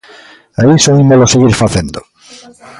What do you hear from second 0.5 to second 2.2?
E iso ímolo seguir facendo.